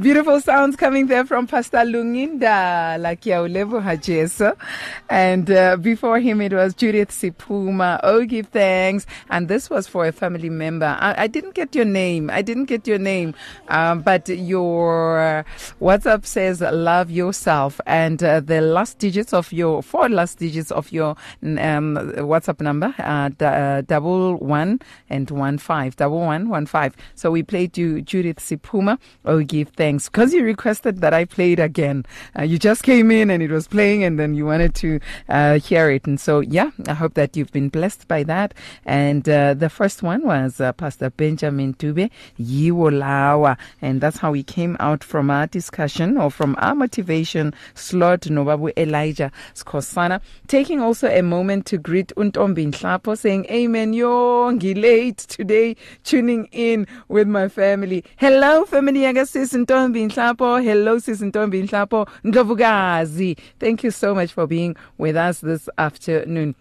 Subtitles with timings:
[0.00, 4.56] Beautiful sounds coming there from Pastor Lunginda Lakiaulevo Hajeso.
[5.10, 7.98] And uh, before him, it was Judith Sipuma.
[8.04, 9.06] Oh, give thanks.
[9.28, 10.96] And this was for a family member.
[11.00, 12.30] I, I didn't get your name.
[12.30, 13.34] I didn't get your name.
[13.66, 15.44] Um, but your
[15.80, 17.80] WhatsApp says love yourself.
[17.84, 22.94] And uh, the last digits of your, four last digits of your um, WhatsApp number,
[23.00, 24.78] uh, d- uh, double one
[25.10, 26.94] and one five, double one, one five.
[27.16, 29.00] So we played you Judith Sipuma.
[29.24, 29.87] Oh, give thanks.
[29.96, 32.04] Because you requested that I play it again.
[32.38, 35.58] Uh, you just came in and it was playing and then you wanted to uh,
[35.58, 36.06] hear it.
[36.06, 38.54] And so, yeah, I hope that you've been blessed by that.
[38.84, 42.10] And uh, the first one was uh, Pastor Benjamin Tube,
[42.40, 43.56] Yiwolawa.
[43.82, 48.72] And that's how we came out from our discussion or from our motivation slot, Nobabu
[48.76, 50.20] Elijah Skosana.
[50.46, 56.86] Taking also a moment to greet Untombi Nhlapo, saying, Amen, yo, late today, tuning in
[57.08, 58.04] with my family.
[58.16, 60.60] Hello, family, Agasis Ntombi Nhlapo.
[60.60, 62.08] Hello, Sis Ntombi Nhlapo.
[62.24, 63.36] Ndlovukazi.
[63.60, 66.56] Thank you so much for being with us this afternoon.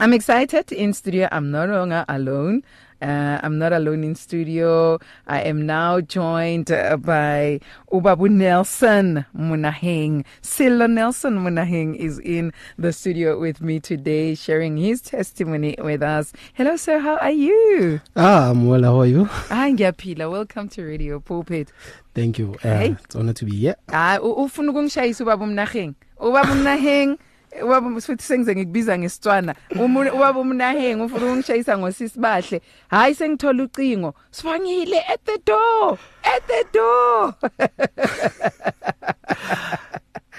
[0.00, 1.28] I'm excited in studio.
[1.32, 2.62] I'm no longer alone.
[3.00, 4.98] Uh, I'm not alone in studio.
[5.26, 7.60] I am now joined uh, by
[7.92, 10.24] Ubabu Nelson Munaheng.
[10.40, 16.32] Silo Nelson Munaheng is in the studio with me today, sharing his testimony with us.
[16.54, 16.98] Hello, sir.
[16.98, 18.00] How are you?
[18.16, 18.82] Ah, I'm well.
[18.82, 19.24] How are you?
[19.24, 20.30] Hi, Ngiyaphila.
[20.30, 21.72] Welcome to Radio Pulpit.
[22.14, 22.54] Thank you.
[22.64, 22.96] Uh, Hey.
[23.04, 23.76] It's honor to be here.
[23.92, 25.94] Ah, ufuna ukungishayisa ubaba umnaheng.
[26.20, 27.16] Ubaba umnaheng
[27.64, 29.54] ubaba futhi sengize ngikubiza ngesitswana.
[29.70, 32.60] Umu- Ubaba umnaheng ufuna ukungishayisa ngosisi bahle.
[32.90, 34.14] Hayi sengithola ucingo.
[34.30, 35.98] Sifangile at the door.
[36.24, 37.34] At the door.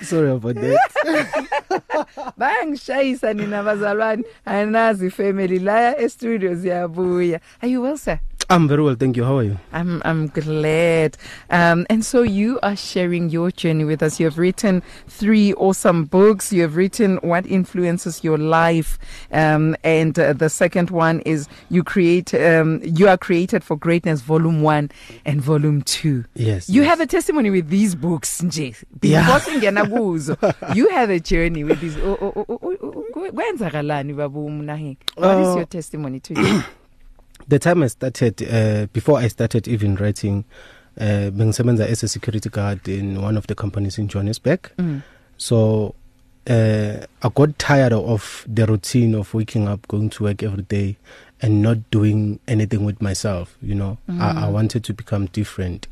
[0.02, 0.80] Sorry about that.
[2.38, 4.24] Bayangishayisa nina bazalwane.
[4.46, 7.40] Ayinazi family la e studio ziyabuya.
[7.62, 8.20] Are you well sir?
[8.52, 9.24] I'm very well, thank you.
[9.24, 9.60] How are you?
[9.72, 11.16] I'm I'm glad.
[11.52, 14.20] Um, and so you are sharing your journey with us.
[14.20, 16.52] You have written three awesome books.
[16.52, 18.98] You have written what influences your life,
[19.32, 22.34] um, and uh, the second one is you create.
[22.34, 24.90] Um, you are created for greatness, volume one
[25.28, 26.26] and volume two.
[26.34, 26.68] Yes.
[26.72, 26.90] You yes.
[26.90, 28.76] have a testimony with these books, nje.
[29.00, 31.96] Before singena kuzo, you have a journey with these.
[31.98, 34.98] Oh, oh, oh, oh, oh, oh, kwenzakalani babu Mnahi?
[35.16, 36.64] What is Uh, your testimony today?
[37.48, 40.44] The time I started uh, before I started even writing
[41.00, 44.70] uh bengisebenza as a security guard in one of the companies in Johannesburg.
[44.78, 45.02] Mm.
[45.38, 45.96] So
[46.50, 50.98] uh I got tired of the routine of waking up, going to work every day
[51.42, 53.98] and not doing anything with myself, you know.
[54.10, 54.20] Mm.
[54.20, 55.88] I, I wanted to become different.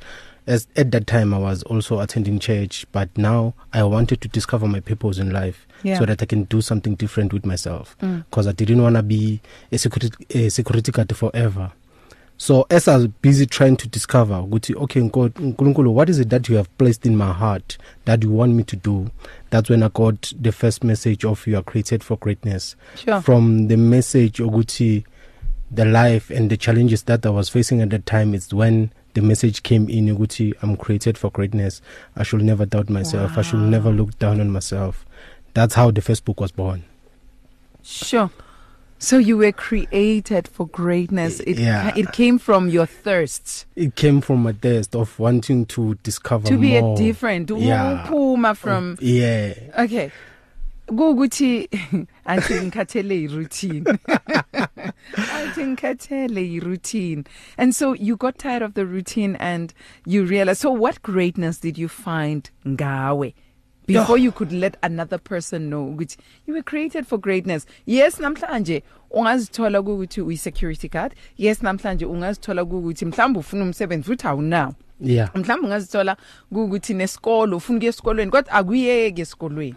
[0.47, 4.67] As at that time I was also attending church, but now I wanted to discover
[4.67, 5.99] my purpose in life Yeah.
[5.99, 8.23] so that I can do something different with myself Mm.
[8.29, 9.41] because I didn't want to be
[9.71, 11.71] a security a security guard forever.
[12.39, 16.29] So as I was busy trying to discover ukuthi okay God nkulunkulu what is it
[16.29, 19.09] that you have placed in my heart that you want me to do
[19.49, 23.21] that's when I got the first message of you are created for greatness Sure.
[23.21, 25.03] from the message ukuthi
[25.75, 29.23] the life and the challenges that I was facing at that time is when the
[29.23, 31.81] message came in ukuthi I'm created for greatness
[32.15, 33.39] I should never doubt myself wow.
[33.39, 35.05] I should never look down on myself
[35.55, 36.83] that's how the first book was born
[37.83, 38.29] Sure.
[38.99, 41.39] So you were created for greatness.
[41.41, 41.93] It Yeah.
[41.95, 46.57] it came from your thirst it came from a thirst of wanting to discover to
[46.57, 46.93] be more.
[46.93, 47.49] a different.
[47.49, 48.05] Yeah.
[48.07, 50.11] Uphuma from yeah okay.
[50.87, 51.67] Kukuthi
[52.25, 53.85] athi ngikhathele iroutine.
[55.33, 57.25] athi ngikhathele iroutine.
[57.57, 59.73] And so you got tired of the routine and
[60.05, 63.33] you realized so what greatness did you find ngawe?
[63.87, 68.83] before you could let another person know ukuthi you were created for greatness yes namhlanje
[69.11, 75.35] ungazithola ukuthi uyi security guard yes namhlanje ungazithola ukuthi mhlawumbe ufuna umsebenzi uthi awunawo yeah
[75.35, 76.17] mhlawumbe ungazithola
[76.51, 79.75] ukuthi nesikolo ufuna ukuya esikolweni kodwa akuyeke esikolweni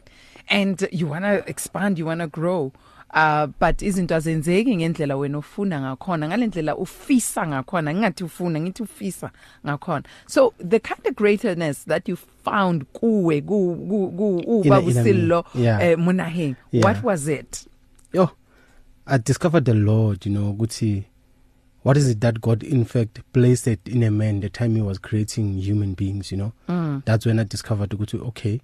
[0.51, 2.73] and you want to expand you want to grow.
[3.13, 6.29] Uh but izinto azenzeki ngendlela wena ufuna ngakhona.
[6.29, 7.95] Ngalendlela ufisa ngakhona.
[7.95, 9.31] Ngingathi ufuna ngithi ufisa
[9.67, 10.05] ngakhona.
[10.27, 14.91] So the kind of greatness that you found kuwe ku ku- ku ubaba In a-
[14.91, 15.83] in a- usillo yeah.
[15.83, 16.85] eh munaheng Yeah.
[16.85, 17.67] what was it?
[18.13, 18.31] Yo
[19.07, 21.05] I discovered the Lord you know ukuthi
[21.83, 24.83] what is it that God in fact placed it in a man the time he
[24.83, 26.53] was creating human beings you know?
[26.69, 27.03] Mm.
[27.07, 28.61] that's when I discovered ukuthi okay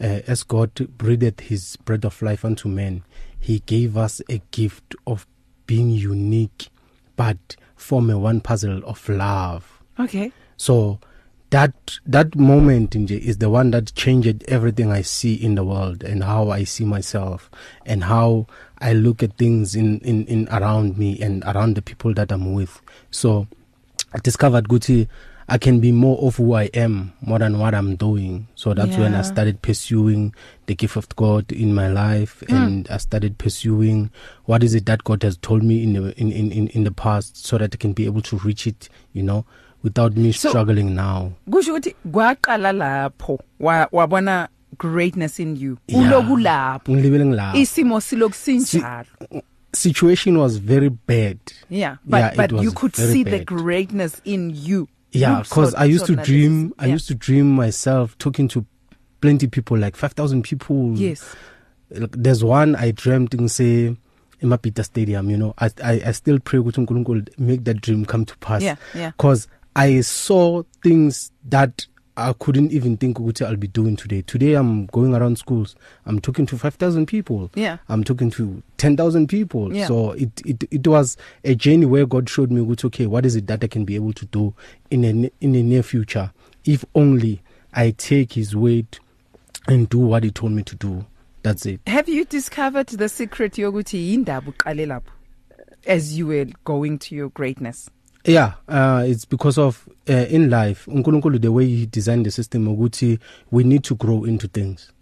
[0.00, 3.02] uh, as God breathed his breath of life unto man
[3.38, 5.26] he gave us a gift of
[5.66, 6.68] being unique
[7.14, 9.82] but form a one puzzle of love.
[9.98, 10.32] Okay.
[10.56, 10.98] So
[11.50, 16.02] that that moment nje is the one that changed everything I see in the world
[16.02, 17.48] and how I see myself
[17.84, 18.46] and how
[18.78, 22.52] I look at things in in in around me and around the people that I'm
[22.52, 22.80] with.
[23.10, 23.46] So
[24.12, 25.08] I discovered Guti
[25.48, 28.48] I can be more of who I am more than what I'm doing.
[28.56, 29.00] So that's yeah.
[29.00, 30.34] when I started pursuing
[30.66, 32.56] the gift of God in my life mm.
[32.56, 34.10] and I started pursuing
[34.46, 37.46] what is it that God has told me in the in in in the past
[37.46, 39.44] so that I can be able to reach it you know
[39.82, 41.32] without me so, struggling now.
[41.50, 44.48] kusho ukuthi kwaqala lapho wabona
[44.78, 45.78] greatness in you.
[45.88, 46.92] Uloku lapho.
[46.92, 47.58] Ngilibele ngilapho.
[47.58, 49.06] Isimo silokusinjalo
[49.72, 51.38] situation was very bad.
[51.68, 53.32] Yeah but yeah, but you could see bad.
[53.32, 54.88] the greatness in you.
[55.12, 56.84] Yeah cuz i used to dream yeah.
[56.84, 58.64] i used to dream myself talking to
[59.20, 60.92] plenty people like 5000 people.
[60.94, 61.34] Yes.
[61.88, 63.96] There's one i dreamt and say
[64.42, 65.54] emapita stadium you know.
[65.58, 68.62] I i, I still pray ukuthi uNkulunkulu make that dream come to pass.
[68.62, 69.12] Yeah yeah.
[69.16, 71.86] Cuz I saw things that
[72.16, 74.22] I couldn't even think ukuthi I'll be doing today.
[74.22, 75.76] Today I'm going around schools.
[76.06, 77.50] I'm talking to 5000 people.
[77.54, 77.78] Yeah.
[77.88, 79.74] I'm talking to 10000 people.
[79.74, 79.86] Yeah.
[79.86, 83.36] So it it it was a journey where God showed me ukuthi okay, what is
[83.36, 84.54] it that I can be able to do
[84.90, 86.30] in a in the near future
[86.64, 87.42] if only
[87.72, 88.98] I take his word
[89.68, 91.04] and do what he told me to do.
[91.42, 91.80] That's it.
[91.86, 95.10] Have you discovered the secret yokuthi indaba uqale lapho
[95.86, 97.90] as you were going to your greatness?
[98.26, 102.68] Yeah uh it's because of uh, in life uNkulunkulu the way he designed the system
[102.68, 103.18] ukuthi
[103.52, 104.95] we need to grow into things.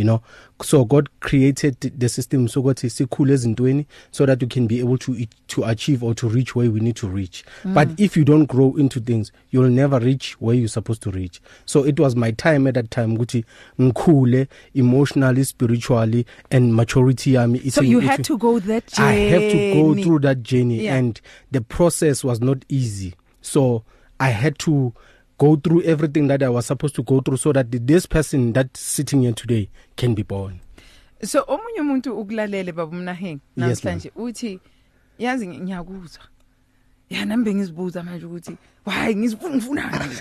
[0.00, 0.22] You know?
[0.62, 4.98] So god created the system so ukuthi sikhule ezintweni so that you can be able
[4.98, 5.14] to
[5.46, 7.44] to achieve or to reach where we need to reach.
[7.64, 7.74] Mm.
[7.74, 11.40] but if you don't grow into things you'll never reach where you're supposed to reach.
[11.66, 13.44] So it was my time at that time ukuthi
[13.80, 19.52] ngikhule emotionally spiritually and maturity yami so you had to go that journey i have
[19.52, 20.96] to go through that journey yeah.
[20.96, 21.20] and
[21.50, 23.14] the process was not easy.
[23.42, 23.84] So
[24.18, 24.92] i had to
[25.40, 28.78] go through everything that I was supposed to go through so that this person that's
[28.78, 30.60] sitting here today can be born.
[31.22, 34.60] So omunye umuntu ukulalele baba Mnaheng namhlanje uthi
[35.18, 36.24] yazi ngiyakuzwa.
[37.10, 38.56] Ya nambe ngizibuza manje ukuthi
[38.86, 40.16] why ngizifuna ngifunani.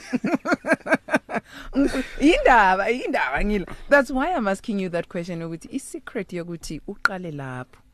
[2.20, 3.66] Indaba indaba ngila.
[3.90, 7.89] That's why I'm asking you that question ukuthi i secret yokuthi uqale lapho.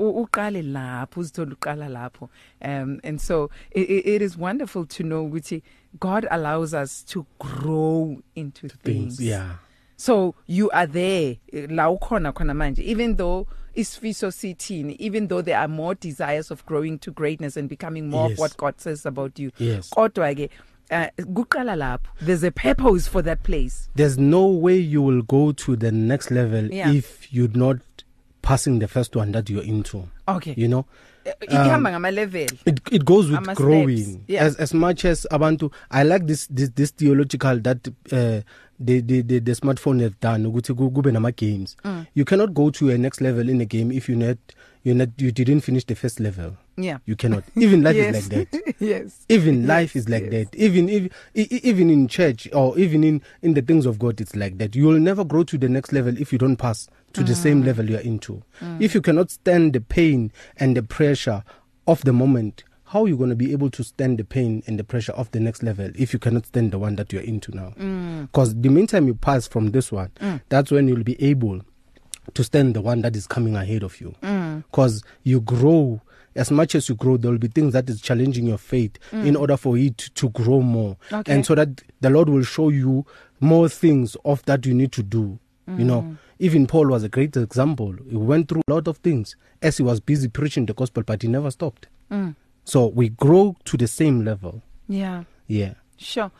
[0.00, 2.28] Uqale lapho uzithola uqala lapho.
[2.62, 5.62] Um and so it, it is wonderful to know ukuthi
[5.98, 9.20] God allows us to grow into things, things.
[9.20, 9.54] yeah.
[9.96, 11.36] So you are there.
[11.52, 12.78] La ukhona khona manje.
[12.80, 17.68] Even though isifiso sithini even though there are more desires of growing to greatness and
[17.68, 18.32] becoming more yes.
[18.32, 19.52] of what God says about you.
[19.58, 19.90] Yes.
[19.90, 20.50] kodwa ke
[20.90, 22.06] uh, kuqala lapho.
[22.20, 23.88] There's a purpose for that place.
[23.94, 26.90] There's no way you will go to the next level yeah.
[26.90, 27.76] if you're not
[28.50, 30.08] passing the first one that you're into.
[30.26, 30.54] Okay.
[30.56, 30.84] You know?
[31.48, 34.24] Ihamba um, ngama level it it goes with growing.
[34.26, 34.42] Yeah.
[34.42, 38.40] as as much as abantu i like this this this theological that uh,
[38.80, 42.06] the the the, the smartphone have done ukuthi kube nama games mm.
[42.14, 44.38] you cannot go to a next level in a game if you not
[44.82, 46.56] you not you didn't finish the first level.
[46.76, 46.98] Yeah.
[47.04, 47.44] You cannot.
[47.56, 48.16] Even life yes.
[48.16, 48.74] is like that.
[48.80, 49.26] Yes.
[49.28, 49.68] Even yes.
[49.68, 50.46] life is like yes.
[50.48, 50.54] that.
[50.56, 54.56] Even if even in church or even in in the things of god it's like
[54.58, 54.74] that.
[54.74, 57.26] You will never grow to the next level if you don't pass to mm.
[57.26, 58.80] the same level you are into mm.
[58.80, 61.42] if you cannot stand the pain and the pressure
[61.86, 64.78] of the moment how are you going to be able to stand the pain and
[64.78, 67.54] the pressure of the next level if you cannot stand the one that you're into
[67.54, 67.70] now
[68.26, 68.62] because mm.
[68.62, 70.40] the meantime you pass from this one mm.
[70.48, 71.60] that's when you'll be able
[72.34, 75.04] to stand the one that is coming ahead of you because mm.
[75.24, 76.00] you grow
[76.36, 79.24] as much as you grow there will be things that is challenging your faith mm.
[79.26, 81.32] in order for it to grow more okay.
[81.32, 83.04] and so that the lord will show you
[83.40, 85.38] more things of that you need to do
[85.68, 85.78] mm.
[85.78, 87.94] you know even paul was a great example.
[88.08, 91.22] He went through a lot of things as he was busy preaching the gospel but
[91.22, 91.86] he never stopped.
[92.10, 92.34] Mm.
[92.64, 94.62] so we grow to the same level.
[94.88, 95.24] Yeah.
[95.46, 95.74] Yeah.
[95.96, 96.32] Sure.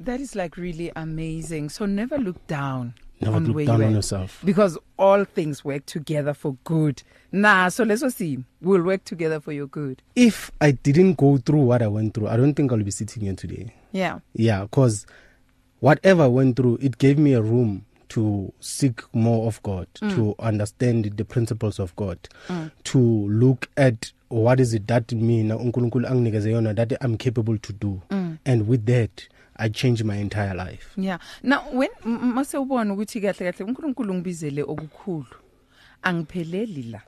[0.00, 1.68] That is like really amazing.
[1.70, 4.40] So never look down never on look down you on yourself.
[4.44, 7.02] Because all things work together for good.
[7.32, 8.44] Nah so let's see.
[8.62, 10.02] We'll work together for your good.
[10.14, 13.24] If i didn't go through what i went through i don't think i'll be sitting
[13.24, 13.74] here today.
[13.90, 14.20] Yeah.
[14.34, 15.04] Yeah cuz
[15.80, 20.14] whatever I went through it gave me a room to seek more of God Mm.
[20.16, 22.70] to understand the principles of God Mm.
[22.82, 22.98] to
[23.28, 28.00] look at what is it that mina uNkulunkulu anginikeze yona that I'm capable to do
[28.10, 28.36] Mm.
[28.44, 29.22] and with that
[29.56, 34.14] I changed my entire life yeah now when m- mase ubona ukuthi kahle kahle uNkulunkulu
[34.14, 35.26] ngibizele okukhulu
[36.02, 37.00] angipheleli la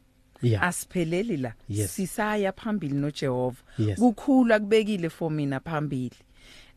[0.42, 1.94] yeah asipheleli la Yes.
[1.96, 3.98] sisaya phambili noJehova Yes.
[3.98, 6.16] kukhulu akubekile for mina phambili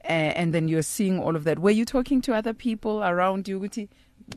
[0.04, 3.48] uh, and then you're seeing all of that were you talking to other people around
[3.48, 3.90] you ukuthi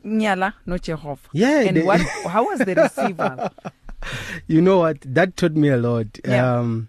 [0.05, 3.49] nyala noJehova Yeah, and they- what how was the receival
[4.47, 5.01] you know what?
[5.01, 6.07] That taught me a lot.
[6.25, 6.59] Yeah.
[6.59, 6.87] um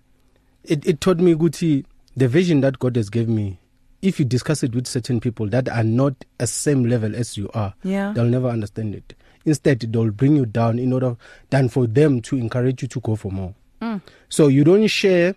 [0.64, 1.84] it it taught me ukuthi
[2.16, 3.58] the vision that God has given me.
[4.02, 7.50] If you discuss it with certain people that are not a same level as you
[7.54, 8.12] are Yeah.
[8.12, 9.14] they'll never understand it.
[9.44, 11.16] Instead they'll bring you down in order
[11.50, 13.54] than for them to encourage you to go for more.
[13.80, 14.00] Mm.
[14.28, 15.34] so you don't share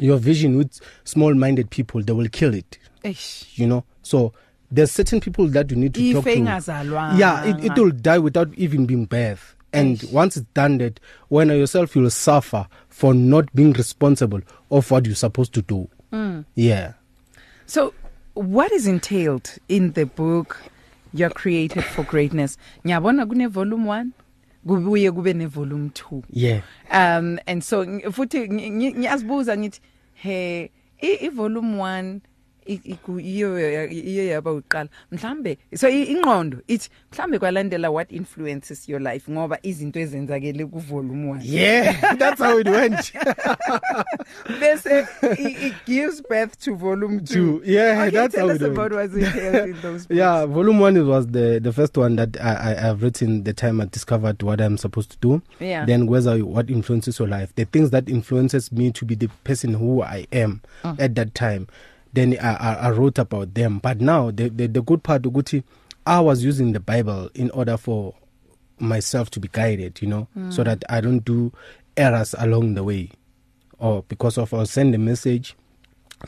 [0.00, 2.78] your vision with small minded people they will kill it.
[3.04, 3.56] Eish.
[3.58, 3.84] you know?
[4.02, 4.32] So
[4.70, 7.18] there's certain people that you need to talk Ife to ingazalwanga.
[7.18, 10.12] yeah it, it will die without even being birth and Eish.
[10.12, 15.14] once it's done that when yourself you'll suffer for not being responsible of what you're
[15.16, 16.44] supposed to do Mm.
[16.54, 16.92] yeah
[17.66, 17.92] So,
[18.34, 20.56] what is entailed in the book
[21.12, 22.56] You're Created for Greatness?
[22.84, 24.06] Ngiyabona kune volume 1,
[24.66, 26.22] kubuye kube ne volume 2.
[26.30, 26.60] yeah
[26.90, 29.80] Um and so ng- futhi ngi- ngi- ngiyazibuza ngithi
[30.14, 30.70] he
[31.02, 31.80] i i volume 1
[32.14, 32.20] i- iku-
[32.68, 39.58] iyo iyo yaba uqala mhlambe so ingqondo ithi mhlambe kwalandela what influences your life ngoba
[39.62, 43.12] izinto ezenzakele ku volume 1 yeah that's how it went
[44.60, 47.62] bese it, gives birth to volume 2 Two.
[47.64, 48.72] Yeah, okay, that's how it went.
[48.72, 50.18] about what's entailed in those books.
[50.18, 53.52] yeah volume 1 it was the the first one that I, I I've written the
[53.52, 55.84] time I discovered what I'm supposed to do Yeah.
[55.86, 59.74] then whether what influences your life the things that influences me to be the person
[59.74, 60.94] who I am Oh.
[60.98, 61.66] at that time
[62.14, 65.62] then I, I, I wrote about them but now the the, the good part ukuthi
[66.06, 68.14] I was using the Bible in order for
[68.78, 70.52] myself to be guided you know mm.
[70.52, 71.52] so that I don't do
[71.96, 73.10] errors along the way
[73.78, 75.54] or because of I'll send a message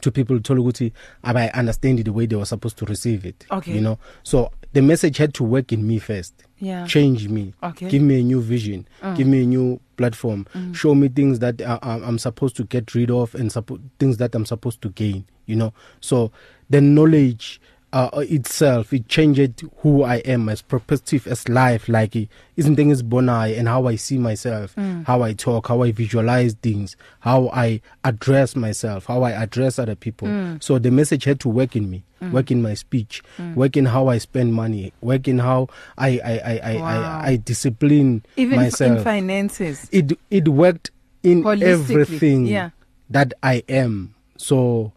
[0.00, 0.92] to people thola ukuthi
[1.24, 3.74] abayi understand it the way they were supposed to receive it Okay.
[3.74, 6.86] you know so the message had to work in me first Yeah.
[6.86, 7.88] change me Okay.
[7.88, 9.16] give me a new vision Mm.
[9.16, 10.74] give me a new platform mm.
[10.74, 14.16] show me things that I, I- I'm supposed to get rid of and suppo- things
[14.18, 16.30] that I'm supposed to gain you know so
[16.70, 17.60] the knowledge
[17.92, 22.12] uh, itself it changed who I am as perspective as life like
[22.56, 25.04] izinto engizibonayo and how I see myself mm.
[25.06, 29.96] how I talk how I visualize things how I address myself how I address other
[29.96, 30.62] people mm.
[30.62, 32.30] so the message had to work in me mm.
[32.30, 33.56] work in my speech mm.
[33.56, 35.66] work in how I spend money work in how
[35.98, 37.20] I I I I, Wow.
[37.24, 39.88] I, I discipline Even myself in finances.
[39.90, 40.92] it it worked
[41.24, 42.70] in everything yeah.
[43.10, 44.92] that I am so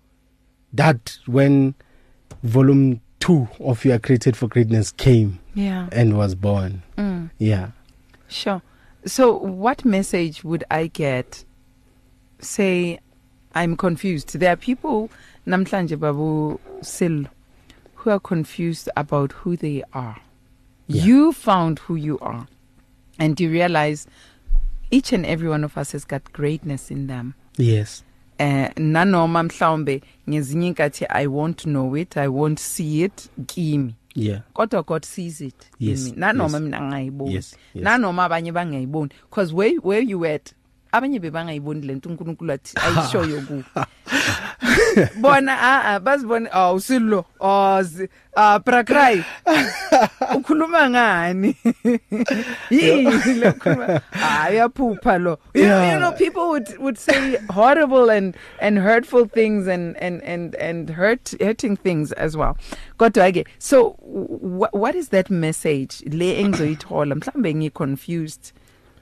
[0.74, 1.74] that when
[2.44, 5.88] volume 2 of you are created for greatness came Yeah.
[5.92, 7.30] and was born Mm.
[7.40, 7.70] yeah
[8.28, 8.62] Sure.
[9.06, 11.44] So, what message would I get?
[12.40, 13.00] Say,
[13.54, 14.40] I'm confused.
[14.40, 15.10] There are people,
[15.46, 17.28] namhlanje babu sil,
[17.96, 20.18] who are confused about who they are.
[20.88, 21.04] Yeah.
[21.04, 22.48] You found who you are,
[23.20, 24.08] and you realize
[24.90, 27.36] each and every one of us has got greatness in them.
[27.58, 28.04] yes
[28.38, 33.96] Eh nanoma mhlawumbe ngezinye inkathi I won't know it, I won't see it kimi.
[34.16, 36.62] yeah kodwa God sees it Yes, in me nanoma yes.
[36.62, 37.84] mina ngayiboni Yes, yes.
[37.84, 40.54] nanoma abanye bangayiboni because where where you at
[40.94, 43.64] abanye bebangayiboni lento uNkulunkulu athi ayishoyo ku
[45.22, 48.02] bona a a bazibona aw silo oz
[48.36, 49.24] ah prakrai
[50.38, 51.56] ukhuluma ngani?
[52.70, 55.40] Yini lokhuluma hayi yaphupha lo.
[55.54, 55.94] You, Yeah.
[55.94, 60.90] you know people would would say horrible and and hurtful things and and and and
[60.92, 62.56] hurt hurting things as well.
[62.98, 67.16] Kodwa ke so wh- what is that message le engizoyithola?
[67.16, 68.54] Mhlambe ngi confused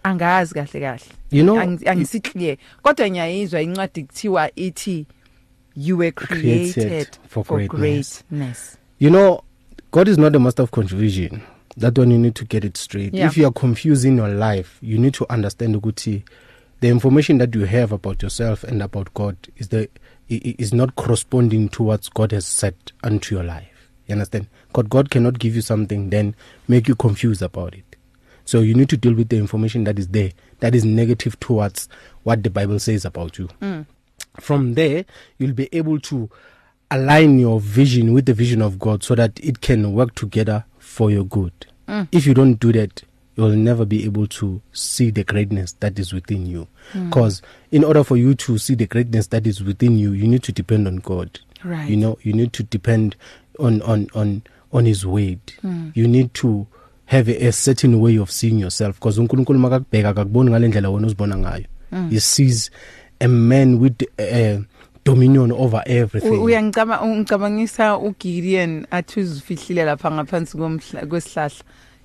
[0.04, 1.02] angazi kahle kahle.
[1.32, 5.06] You know, Angi- angisiclear kodwa ngiyayizwa incwadi kuthiwa ithi
[5.76, 8.24] you were created, Created for for greatness.
[8.30, 8.78] greatness.
[9.00, 9.44] You know
[9.92, 11.42] God is not a master of confusion.
[11.80, 13.14] That one you need to get it straight.
[13.14, 13.28] Yeah.
[13.28, 16.24] if you are confused in your life you need to understand ukuthi
[16.82, 19.88] the information that you have about yourself and about God is the
[20.30, 23.68] is not corresponding to what God has set unto your life.
[24.08, 24.48] You understand?
[24.74, 26.34] God God cannot give you something then
[26.68, 27.91] make you confused about it.
[28.46, 31.88] So you need to deal with the information that is there that is negative towards
[32.24, 33.86] what the bible says about you mm.
[34.40, 35.06] from there
[35.38, 36.30] you'll be able to
[36.92, 41.10] align your vision with the vision of God so that it can work together for
[41.10, 41.54] your good.
[41.88, 42.10] Mm.
[42.12, 43.02] If you don't do that,
[43.36, 46.68] you'll never be able to see the greatness that is within you.
[46.94, 50.44] Because in order for you to see the greatness that is within you, you need
[50.44, 51.40] to depend on God.
[51.64, 51.90] Right.
[51.90, 53.16] You know, you need to depend
[53.58, 54.44] on on on
[54.74, 55.40] on His word.
[55.64, 55.96] Mm.
[55.96, 56.68] You need to
[57.12, 61.38] have a, a certain way of seeing yourself because uNkulunkulu makakubheka akakuboni ngalendlela wena uzibona
[61.38, 61.66] ngayo.
[62.10, 62.72] He sees
[63.20, 64.62] a man with uh,
[65.06, 66.30] dominion over everything.
[66.40, 71.56] U- uyangicaba ungicabangisa uGideon athi uzifihlile lapha ngaphansi komhla- kwesihlahla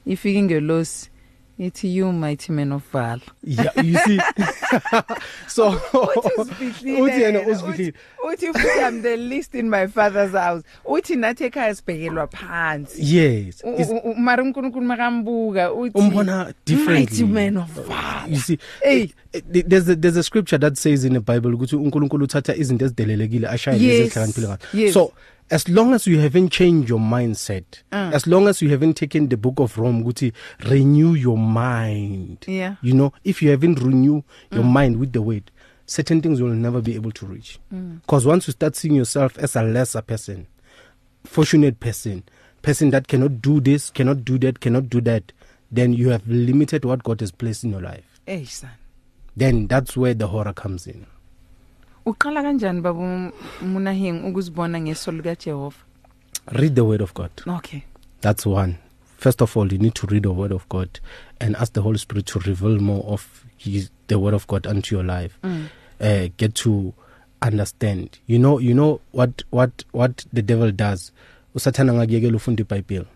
[0.07, 1.11] ifika ingelosi
[1.59, 4.21] ithi you mighty man of valor yeah, you see.
[5.47, 5.71] so
[7.01, 7.93] uthi yena uzifihlile.
[8.33, 13.63] uthi uthi I'm the least in my father's house uthi nathi ekhaya sibhekelwa phansi Yes.
[14.19, 17.23] Mara uNkulunkulu makambuka uthi umbona differently.
[17.23, 19.03] mighty man of valor You see, Hey.
[19.03, 22.57] it- it- there's a, there's a scripture that says in the Bible ukuthi uNkulunkulu uthatha
[22.57, 24.93] izinto ezidelelekile ashaya lezi Yes, ezihlakaniphile.
[24.93, 25.13] So
[25.51, 28.13] as long as you haven't changed your mindset Mm.
[28.13, 30.33] as long as you haven't taken the book of Rome guthi
[30.69, 32.77] renew your mind Yeah.
[32.83, 35.51] you know if you haven't renew your mind with the word
[35.87, 37.59] certain things you'll never be able to reach
[38.03, 40.47] because once you start seeing yourself as a lesser person
[41.25, 42.25] fortunate person
[42.63, 45.33] person that cannot do this cannot do that cannot do that
[45.71, 48.71] then you have limited what God has placed in your life Hey son.
[49.37, 51.07] then that's where the horror comes in
[52.07, 53.33] Uqala kanjani baba
[53.63, 55.77] Munahing ukuzibona ngeso lika Jehova?
[56.53, 57.83] read the word of God Okay.
[58.21, 58.79] That's one.
[59.19, 61.01] First of all, you need to read the Word of God
[61.41, 64.95] and ask the Holy Spirit to reveal more of his, the Word of God unto
[64.95, 65.39] your life.
[65.43, 65.65] Mm.
[66.01, 66.93] Uh, get to
[67.41, 68.19] understand.
[68.27, 71.13] You know, you know what what what the devil does.
[71.55, 73.07] Usathana ngakuyekela ufunda iBhayibheli.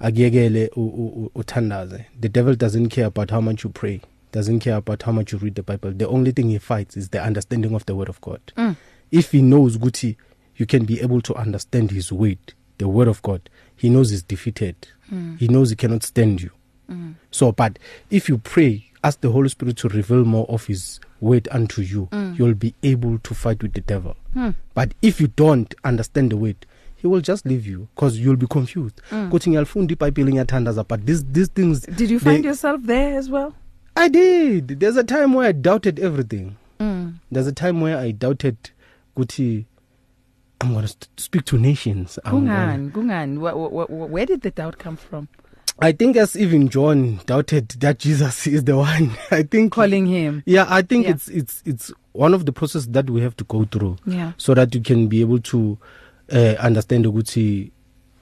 [0.00, 2.04] Akuyekele u- u- u- uthandaze.
[2.20, 4.00] The devil doesn't care about how much you pray.
[4.34, 5.92] Doesn't care about how much you read the Bible.
[5.92, 8.40] The only thing he fights is the understanding of the Word of God.
[8.56, 8.76] Mm.
[9.12, 10.16] If he knows Guti,
[10.56, 12.38] you can be able to understand his word,
[12.78, 13.48] the Word of God.
[13.76, 14.74] He knows he's defeated.
[15.12, 15.38] Mm.
[15.38, 16.50] He knows he cannot stand you.
[16.90, 17.14] Mm.
[17.30, 17.78] So, but
[18.10, 22.08] if you pray, ask the Holy Spirit to reveal more of His word unto you,
[22.10, 22.36] Mm.
[22.36, 24.16] you'll be able to fight with the devil.
[24.34, 24.56] Mm.
[24.74, 28.46] But if you don't understand the word, he will just leave you because you'll be
[28.48, 29.00] confused.
[29.12, 29.30] Mm.
[29.30, 33.30] Kuthi ngiyalifunda iBhayibheli ngiyathandaza but these these things Did you find they- yourself there as
[33.30, 33.52] well?
[33.96, 34.80] I did.
[34.80, 36.56] There's a time where I doubted everything.
[36.80, 37.14] Mm.
[37.30, 38.56] There's a time where I doubted
[39.16, 39.66] Guti
[40.60, 42.18] I'm going to speak to nations.
[42.24, 45.28] Wh- wh- Where did the doubt come from?
[45.80, 49.10] I think as even John doubted that Jesus is the one.
[49.30, 50.42] I think Calling him.
[50.46, 51.10] Yeah, I think Yeah.
[51.12, 54.32] it's it's it's one of the process that we have to go through Yeah.
[54.38, 55.76] so that you can be able to
[56.32, 57.72] uh, understand ukuthi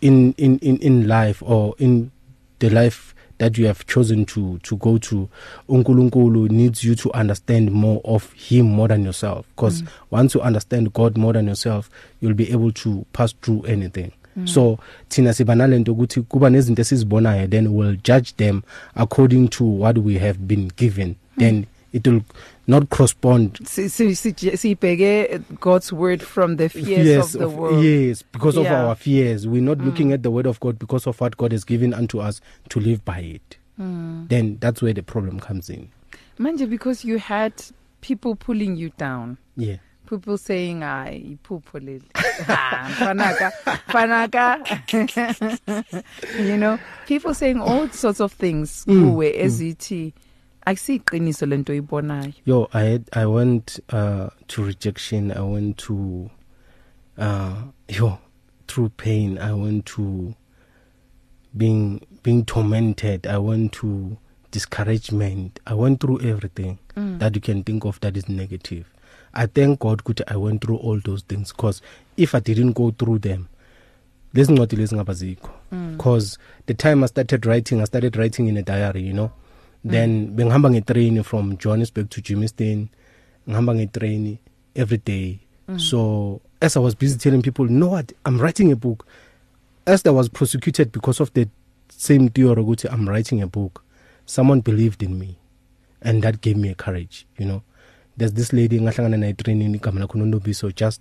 [0.00, 2.11] in in in in life or in
[2.59, 5.29] the life that you have chosen to to go to
[5.69, 9.89] uNkulunkulu needs you to understand more of him more than yourself because mm.
[10.11, 14.47] once you understand God more than yourself you'll be able to pass through anything Mm.
[14.47, 18.63] so thina siba nalento ukuthi kuba nezinto esizibonayo then we'll judge them
[18.95, 21.15] according to what we have been given mm.
[21.39, 22.23] then it will
[22.67, 27.85] not correspond Si- si- si- Sibheke God's word from the fears yes, of the world.
[27.85, 28.85] yes because of Yeah.
[28.87, 29.85] our fears we're not mm.
[29.87, 32.40] looking at the word of God because of what God has given unto us
[32.71, 34.29] to live by it Mm.
[34.29, 35.88] then that's where the problem comes in
[36.38, 37.53] Manje because you had
[38.01, 39.37] people pulling you down.
[39.57, 39.77] yeah
[40.09, 42.03] People saying ay iphupho leli.
[42.12, 43.51] Fanaka,
[43.88, 44.61] fanaka.
[46.38, 50.12] you know, people saying all sorts of things Mm, kuwe ezithi
[50.66, 52.33] akusiqiniso lento ibonayo.
[52.46, 55.31] yo i had i went uh to rejection.
[55.33, 56.31] I went to
[57.18, 58.18] uh yo
[58.68, 59.38] through pain.
[59.38, 60.35] I went to
[61.57, 63.27] being being tormented.
[63.27, 64.16] I went to
[64.51, 65.61] discouragement.
[65.66, 67.18] I went through everything Mm.
[67.20, 68.85] that you can think of that is negative.
[69.33, 71.81] I thank god ukuthi i went through all those things because
[72.18, 73.46] if i didn't go through them
[74.35, 75.51] lezi ncwadi lezi ngaba zikho.
[75.72, 75.96] Mm.
[75.96, 79.31] because the time i started writing i started writing in a diary you know?
[79.85, 80.35] Then mm.
[80.37, 82.88] bengihamba ngetrain from Johannesburg to Germiston
[83.49, 84.38] ngihamba ngetrain
[84.75, 85.40] every day.
[85.68, 85.79] Mm.
[85.81, 88.12] so as i was busy telling people you know what?
[88.27, 89.07] I'm writing a book.
[89.87, 91.49] As i was prosecuted because of the
[91.88, 93.85] same theory ukuthi i'm writing a book
[94.27, 95.37] someone believed in me
[96.01, 97.62] and that gave me a courage you know.
[98.16, 101.01] There's this lady ngahlangana naye training igama lakho Nondobiso just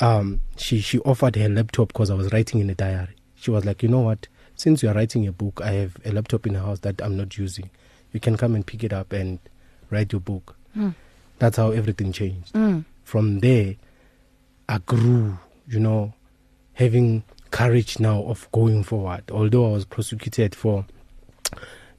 [0.00, 3.14] um she she offered her laptop because i was writing in a diary.
[3.36, 4.28] She was like you know what?
[4.56, 7.16] Since you are writing a book i have a laptop in the house that i'm
[7.16, 7.70] not using.
[8.12, 9.38] You can come and pick it up and
[9.90, 10.94] write your book Mm.
[11.38, 12.84] that's how everything changed Mm.
[13.04, 13.74] from there
[14.68, 16.12] i grew you know
[16.74, 20.86] having courage now of going forward although i was prosecuted for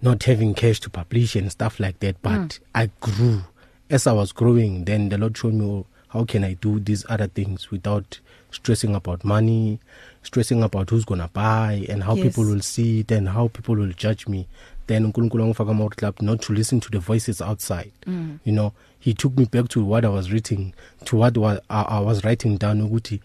[0.02, 2.60] not having cash to publish and stuff like that but Mm.
[2.76, 3.42] i grew
[3.90, 7.06] as i was growing then the lord showed me oh, how can i do these
[7.10, 8.20] other things without
[8.52, 9.80] stressing about money
[10.24, 12.24] stressing about who's going to buy and how Yes.
[12.28, 14.48] people will see it and how people will judge me
[14.88, 17.92] then uNkulunkulu wangifaka ama club not to listen to the voices outside.
[18.08, 18.38] Mm.
[18.46, 20.74] you know he took me back to what i was writing
[21.06, 23.20] to what was, I, i was writing down ukuthi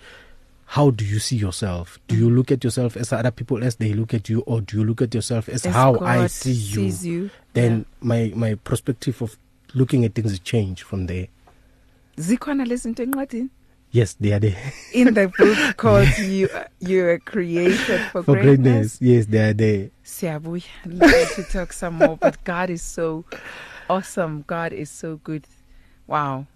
[0.70, 1.98] how do you see yourself?
[2.08, 4.76] Do you look at yourself as other people as they look at you or do
[4.76, 6.90] you look at yourself as, As how God i see you?
[6.90, 7.30] sees you.
[7.54, 9.38] then my my perspective of
[9.74, 11.28] looking at things change from there.
[12.18, 13.48] Zikhona lezi zinto encwadini?
[13.90, 16.48] Yes they are there in the book called you
[16.80, 18.98] you are created for, for greatness.
[18.98, 20.64] greatness yes they are there Siyabuya.
[20.86, 23.24] Love to talk some more, but God is so
[23.90, 24.44] awesome.
[24.46, 25.46] God is so good.
[26.06, 26.46] Wow.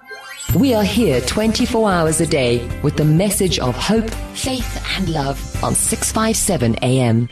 [0.55, 5.39] We are here 24 hours a day with the message of hope, faith, and love
[5.63, 7.29] on 657 AM.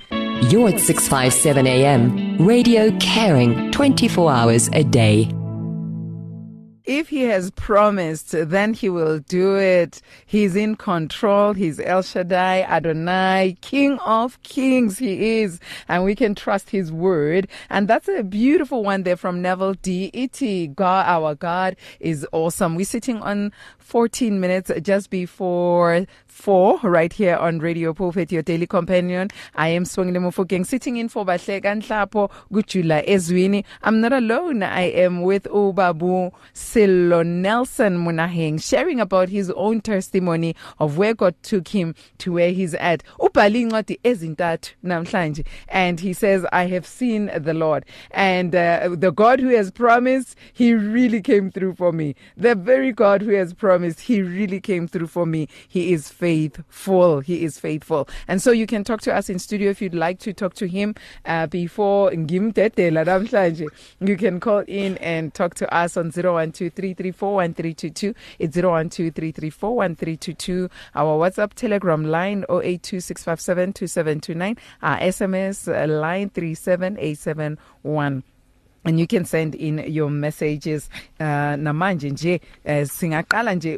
[0.49, 2.38] You're at 657 AM.
[2.38, 5.29] Radio caring 24 hours a day.
[6.89, 10.02] If he has promised, then he will do it.
[10.25, 11.54] He's in control.
[11.54, 14.97] He's El Shaddai, Adonai, King of Kings.
[14.97, 15.60] He is.
[15.88, 17.47] And we can trust his word.
[17.69, 20.69] And that's a beautiful one there from Neville D.E.T.
[20.69, 22.73] God, our God is awesome.
[22.73, 23.52] We're sitting on
[23.89, 29.30] 14 minutes just before four right here on Radio Pulpit, your daily companion.
[29.56, 33.65] I am Swangile Mofokeng, sitting in for Bahleka Nhlapo Gujula Ezwini.
[33.82, 34.62] I'm not alone.
[34.62, 41.34] I am with Ubabu Silo Nelson Munaheng, sharing about his own testimony of where God
[41.41, 43.04] took him to where he's at.
[43.19, 49.12] Ubhali incwadi ezintathu namhlanje and he says I have seen the Lord and uh, the
[49.12, 52.13] God who has promised he really came through for me.
[52.38, 55.47] The very God who has promised he really came through for me.
[55.67, 57.19] He is faithful faithful.
[57.19, 58.07] He is faithful.
[58.27, 60.67] And so you can talk to us in studio if you'd like to talk to
[60.67, 63.67] him uh, before ngimdedela namhlanje.
[63.99, 68.15] You can call in and talk to us on 0123341322.
[68.39, 70.69] It's 0123341322.
[70.95, 74.57] Our WhatsApp Telegram line 0826572729.
[74.81, 78.23] Our SMS uh, line 37871
[78.85, 80.89] and you can send in your messages
[81.19, 81.25] uh
[81.57, 83.77] namanje nje uh, singaqala nje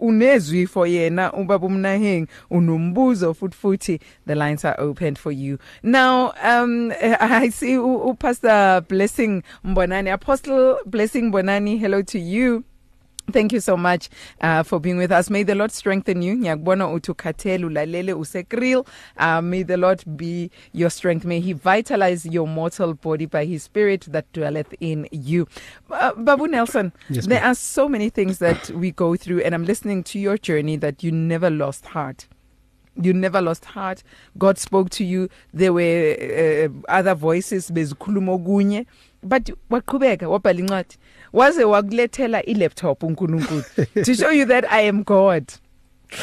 [0.00, 5.58] unezwi for yena ubaba umnaheng unombuzo futhi futhi the lines are open for you.
[5.82, 12.64] Now um i see u, pastor blessing mbonani apostle blessing mbonani hello to you.
[13.32, 14.08] Thank you so much
[14.40, 15.30] uh, for being with us.
[15.30, 16.36] May the Lord strengthen you.
[16.36, 18.86] Ngiyakubona uthi ukhathele ulalele usekril.
[19.16, 21.24] Uh, may the Lord be your strength.
[21.24, 25.46] May he vitalize your mortal body by his spirit that dwelleth in you.
[25.90, 29.64] Uh, Babu Nelson, Yes, there are so many things that we go through and I'm
[29.64, 32.26] listening to your journey that you never lost heart.
[33.00, 34.02] You never lost heart.
[34.36, 35.28] God spoke to you.
[35.54, 38.86] There were uh, other voices bezikhuluma okunye
[39.22, 40.96] but waqhubeka wabhala incwadi
[41.32, 43.62] waze wakulethela i-laptop uNkulunkulu
[44.04, 45.44] to show you that I am God.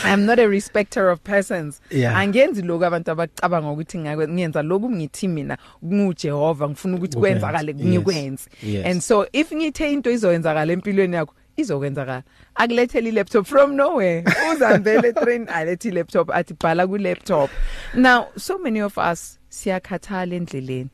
[0.04, 1.80] I am not a respecter of persons.
[1.90, 2.14] Yeah.
[2.20, 7.40] Angenzi lokho abantu abacabanga ukuthi ngakwe ngiyenza lokhu ngithi mina nguJehova ngifuna ukuthi Ukwenza.
[7.48, 7.88] kwenzakale Yes.
[7.88, 8.50] ngikwenze.
[8.64, 8.86] Yes.
[8.86, 12.24] And so if ngithe into izoyenzakala empilweni yakho izokwenzakala
[12.56, 17.50] akulethela i-laptop from nowhere uzambele train alethi i-laptop athi bhala ku-laptop
[17.96, 20.90] now so many of us siyakhathala endleleni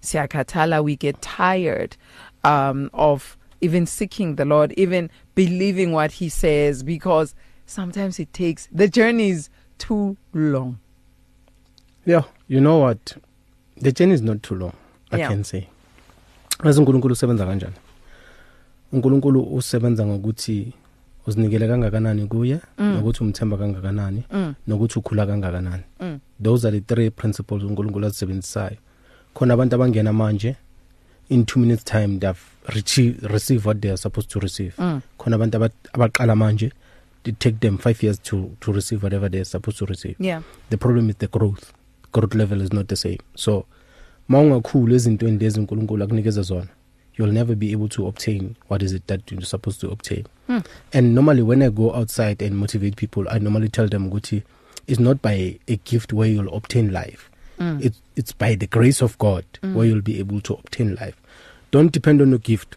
[0.00, 1.96] siyakhathala we get tired
[2.44, 7.34] um of even seeking the Lord even believing what he says because
[7.66, 10.74] sometimes it takes the journey is too long
[12.06, 13.16] Yeah, you know what?
[13.82, 14.72] The journey is not too long,
[15.12, 15.28] I Yeah.
[15.28, 15.66] can say.
[16.58, 17.74] Azi uNkulunkulu usebenza kanjani?
[18.92, 20.72] uNkulunkulu usebenza ngokuthi
[21.26, 24.54] uzinikele kangakanani kuye nokuthi umthemba kangakanani Mm.
[24.66, 25.82] nokuthi ukhula kangakanani.
[26.00, 26.18] Mm.
[26.42, 28.76] Those are the three principles uNkulunkulu azisebenzisayo.
[29.38, 30.56] Khona abantu abangena manje
[31.28, 32.40] in 2 minutes time they've
[32.74, 34.72] receive, receive what they are supposed to receive.
[34.78, 35.00] Mm.
[35.18, 36.72] Khona abantu aba- abaqala manje
[37.24, 40.16] it take them 5 years to to receive whatever they are supposed to receive.
[40.18, 41.72] yeah the problem is the growth
[42.12, 43.64] growth level is not the same so
[44.28, 46.66] mawungakhulu ezintweni lezi uNkulunkulu akunikeza zona
[47.18, 50.60] you'll never be able to obtain what is it that you're supposed to obtain Hmm.
[50.92, 54.42] and normally when i go outside and motivate people i normally tell them ukuthi
[54.86, 57.20] it's not by a gift where you'll obtain life
[57.58, 57.84] Mm.
[57.84, 61.16] it's it's by the grace of god where you'll be able to obtain life.
[61.70, 62.76] Don't depend on your gift.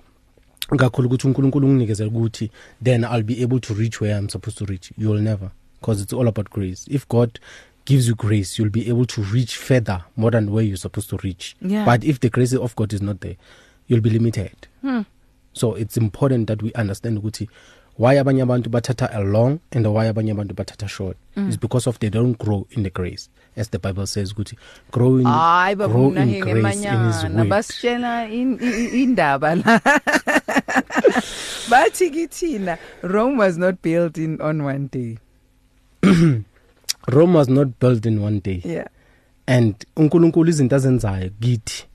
[0.78, 2.50] Kakhulu ukuthi uNkulunkulu unginikezela ukuthi
[2.84, 4.92] then I'll be able to reach where I'm supposed to reach.
[4.98, 6.86] You'll never because it's all about grace.
[6.90, 7.40] If God
[7.86, 11.18] gives you grace you'll be able to reach further more than where you're supposed to
[11.24, 11.56] reach.
[11.62, 11.86] Yeah.
[11.86, 13.36] but if the grace of God is not there
[13.88, 14.68] you'll be limited.
[14.82, 15.02] Hmm.
[15.54, 17.50] so it's important that we understand ukuthi
[18.04, 21.18] why abanye abantu bathatha a long and why abanye abantu bathatha short?
[21.38, 21.50] Mm.
[21.50, 23.30] is because of they don't grow in the grace.
[23.56, 24.56] As the bible says ukuthi
[24.92, 29.04] grow in hayi grow babuna in grace in his ngemanyana word basitshela in- i- i-
[29.04, 29.80] indaba la.
[31.72, 35.18] Bathi kithina Rome was not built in on one day.
[37.08, 38.62] Rome was not built in one day.
[38.66, 38.88] Yeah.
[39.48, 41.86] And uNkulunkulu izinto azenzayo kithi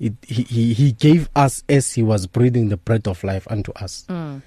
[0.00, 3.70] it, he, he he gave us as he was breathing the breath of life unto
[3.72, 4.04] us.
[4.08, 4.42] Mm.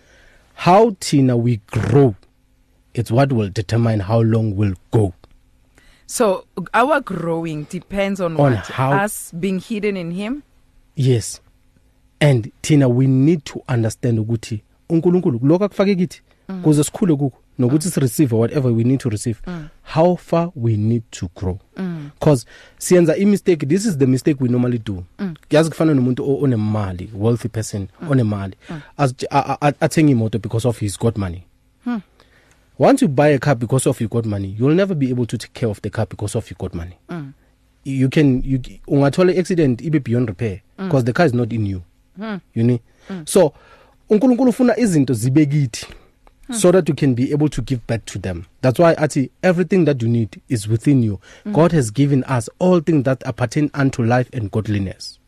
[0.55, 2.15] How tina we grow
[2.93, 5.13] it's what will determine how long we'll go.
[6.07, 8.67] So our growing depends on, On what?
[8.71, 10.43] how- us being hidden in him?
[10.95, 11.41] Yes.
[12.21, 16.21] And thina we need to understand ukuthi uNkulunkulu lokho akufake kithi
[16.63, 17.37] kuze sikhule kuko.
[17.59, 19.39] Nokuthi si receive whatever we need to receive
[19.83, 21.59] how far we need to grow.
[22.19, 22.45] Because
[22.77, 25.03] siyenza i mistake this is the mistake we normally do.
[25.49, 28.55] Yazi kufana nomuntu o- onemali wealthy person onemali.
[28.97, 31.43] Az- a- a- athenga imoto because of he's got money.
[32.77, 35.37] Once you buy a car because of you got money you'll never be able to
[35.37, 36.97] take care of the car because of you got money.
[37.85, 41.81] You can you ungathola accident ibe beyond repair because the car is not in you.
[42.53, 42.79] You know
[43.25, 43.53] so
[44.09, 45.45] uNkulunkulu ufuna izinto zibe
[46.49, 48.45] kithi so that you can be able to give back to them.
[48.61, 51.19] That's why athi everything that you need is within you.
[51.51, 55.19] God has given us all things that appertain unto life and godliness.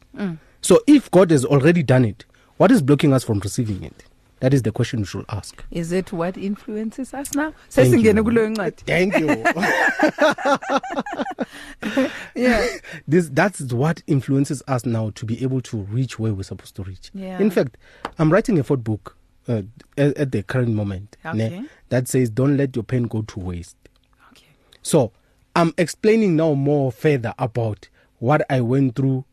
[0.61, 2.25] So if god has already done it
[2.57, 4.03] what is blocking us from receiving it?
[4.39, 5.63] That is the question we should ask.
[5.71, 7.53] Is it what influences us now?
[7.69, 8.23] Thank sesingene you.
[8.23, 9.27] kuleyo ncwadi thank you.
[12.35, 12.65] Yeah.
[13.07, 16.83] This that's what influences us now to be able to reach where we're supposed to
[16.83, 17.09] reach.
[17.13, 17.39] Yeah.
[17.39, 17.77] in fact
[18.19, 19.16] i'm writing a fourth book.
[19.47, 19.61] Uh,
[19.97, 21.63] at, at the current moment Okay.
[21.89, 23.75] that says don't let your pain go to waste.
[24.31, 24.45] Okay.
[24.81, 25.11] So
[25.55, 29.25] i'm explaining now more further about what i went through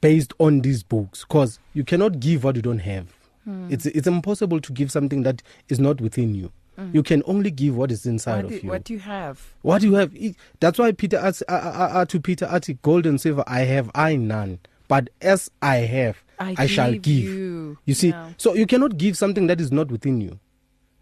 [0.00, 3.06] based on these books because you cannot give what you don't have.
[3.44, 3.68] Hmm.
[3.70, 6.50] it's it's impossible to give something that is not within you.
[6.92, 8.68] You can only give what is inside what of you.
[8.70, 9.52] what do you have?
[9.62, 10.12] What you have
[10.60, 13.90] that's why peter asks uh, uh, uh, to peter ati gold and silver i have
[13.94, 14.58] i none.
[14.88, 17.24] But as i have I i, shall give give.
[17.24, 17.78] you.
[17.94, 18.32] see Yeah.
[18.36, 20.38] so you cannot give something that is not within you.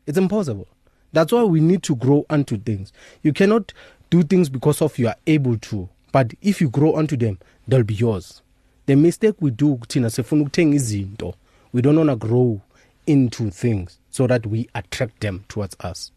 [0.07, 0.67] It's impossible.
[1.13, 2.93] That's why we need to grow unto things.
[3.23, 3.73] You cannot
[4.11, 5.89] do things because of you are able to.
[6.11, 8.43] But if you grow onto them they'll be yours.
[8.87, 11.35] The mistake we do thina sifuna ukuthenga izinto
[11.73, 12.61] we don't want to grow
[13.07, 16.11] into things so that we attract them towards us.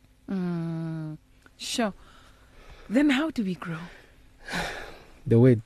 [1.57, 1.93] Sure.
[2.89, 3.77] Then how do we grow?
[5.27, 5.61] The word.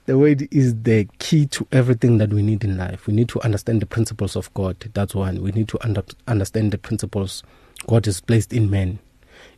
[0.08, 3.06] the word is the key to everything that we need in life.
[3.06, 4.76] We need to understand the principles of god.
[4.94, 5.42] That's one.
[5.42, 7.42] We need to under, understand the principles
[7.86, 8.98] god has placed in men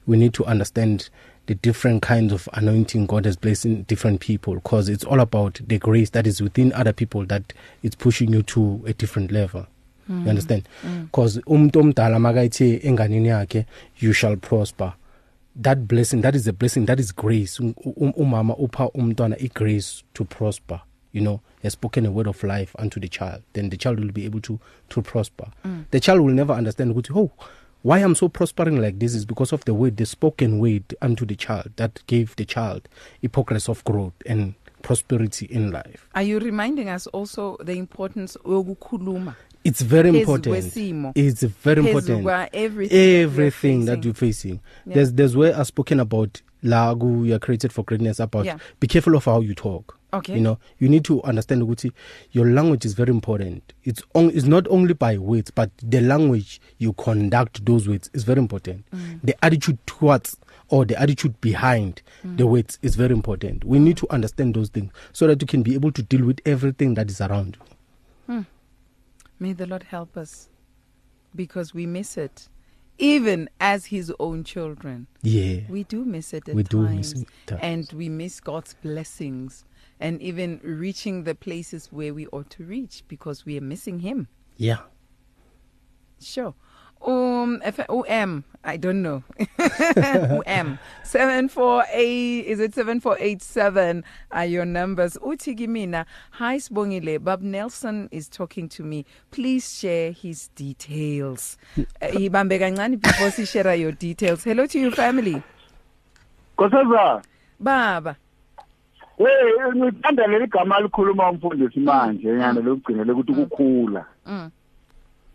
[0.06, 1.08] we need to understand
[1.46, 5.60] the different kinds of anointing god has placed in different people because it's all about
[5.66, 9.66] the grace that is within other people that is pushing you to a different level.
[10.08, 10.24] Mm.
[10.24, 10.68] you understand?
[11.04, 11.42] Because mm.
[11.46, 13.66] umuntu omdala makayithe enganeni yakhe
[14.00, 14.92] you shall prosper.
[15.56, 17.60] That blessing that is a blessing that is grace.
[17.60, 20.80] Um- um- umama upha umntwana igrace to prosper
[21.12, 21.40] you know.
[21.62, 23.42] Has spoken a word of life unto the child.
[23.52, 24.58] Then the child will be able to
[24.90, 25.48] to prosper.
[25.64, 25.84] Mm.
[25.90, 27.30] the child will never understand ukuthi oh
[27.82, 31.24] why i'm so prospering like this is because of the word the spoken word unto
[31.26, 32.88] the child that gave the child
[33.24, 36.08] a progress of growth and prosperity in life.
[36.14, 39.34] Are you reminding us also the importance yokukhuluma?
[39.64, 40.56] It's very important.
[41.14, 42.26] it's very important.
[42.52, 44.60] everything everything that you're facing.
[44.86, 44.94] Yeah.
[44.94, 48.58] there's there's where i've spoken about lagu you're created for greatness about Yeah.
[48.80, 49.96] be careful of how you talk.
[50.12, 50.34] Okay.
[50.34, 51.92] you know you need to understand ukuthi
[52.32, 53.72] your language is very important.
[53.84, 58.24] It's on, it's not only by words but the language you conduct those words is
[58.24, 58.84] very important.
[58.92, 59.20] Mm.
[59.22, 60.36] the attitude towards
[60.68, 62.36] or the attitude behind mm.
[62.36, 63.64] the words is very important.
[63.64, 66.40] We need to understand those things so that you can be able to deal with
[66.44, 67.56] everything that is around
[68.28, 68.44] you.
[69.40, 70.48] May the Lord help us
[71.34, 72.48] because we miss it.
[72.98, 77.14] Even as his own children, yeah we do miss it at We do times.
[77.14, 77.60] miss it at times.
[77.62, 79.64] And we miss God's blessings
[79.98, 84.28] and even reaching the places where we ought to reach because we are missing him.
[84.58, 84.80] yeah
[86.22, 86.54] Sure.
[87.02, 89.22] Um, F- OM, I don't know.
[89.96, 90.78] OM.
[91.02, 95.16] 748, is it 7487 are your numbers.
[95.22, 99.06] Uthi Gimina, hi Sbongile, Bob Nelson is talking to me.
[99.30, 101.56] Please share his details.
[101.78, 104.44] Uh, Ibambe kancane before she share your details.
[104.44, 105.42] Hello to your family.
[106.58, 107.22] Nkosazana,
[107.58, 108.16] Baba,
[109.18, 109.26] hey
[109.76, 114.50] ngithanda leli gama likhuluma umfundisi manje nyana lokugcinele ukuthi ukukhula Mm.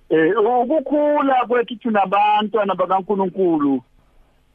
[0.09, 3.81] Eh ukukhula kwethu thina abantwana bakaNkuluNkulu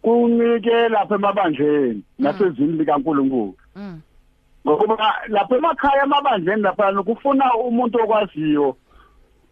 [0.03, 4.01] kunike lapha emabandleni nasezini likaNkuluNkulu Mm.
[4.67, 8.77] ngokuba lapha emakhaya amabandleni lapha kufuna umuntu okwaziyo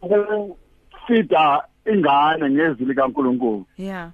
[0.02, 4.10] ukufida ingane ngezwi likaNkuluNkulu Yeah.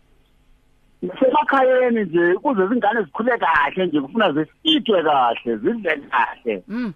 [1.20, 6.92] semakhayeni nje kuze izingane zikhule kahle nje kufuna zifithwe kahle zidle kahle Mm.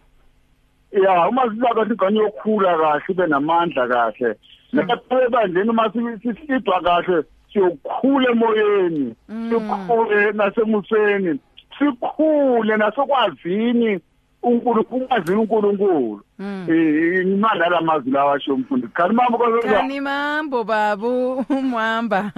[0.93, 4.37] ya uma kahle ingane yokukhula kahle ibe namandla kahle
[4.73, 9.15] lapha ebandleni uma sifidwa kahle siyokhula emoyeni
[9.49, 11.39] sikhule nasemuseni
[11.79, 14.01] sikhule nasokwazini
[14.43, 21.33] uNkulunkulu ukwazi uNkulunkulu eh ngimanda lamazwi lawa asho umfundi khani mama kwaze Kani mambo babu
[21.51, 22.33] umhamba.